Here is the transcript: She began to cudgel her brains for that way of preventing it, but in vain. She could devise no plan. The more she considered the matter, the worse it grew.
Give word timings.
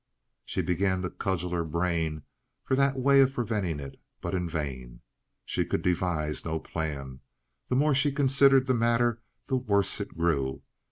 She 0.43 0.63
began 0.63 1.03
to 1.03 1.11
cudgel 1.11 1.51
her 1.51 1.63
brains 1.63 2.23
for 2.63 2.75
that 2.75 2.97
way 2.97 3.21
of 3.21 3.33
preventing 3.35 3.79
it, 3.79 4.01
but 4.19 4.33
in 4.33 4.49
vain. 4.49 5.01
She 5.45 5.63
could 5.63 5.83
devise 5.83 6.43
no 6.43 6.57
plan. 6.57 7.19
The 7.69 7.75
more 7.75 7.93
she 7.93 8.11
considered 8.11 8.65
the 8.65 8.73
matter, 8.73 9.21
the 9.45 9.57
worse 9.57 10.01
it 10.01 10.17
grew. 10.17 10.63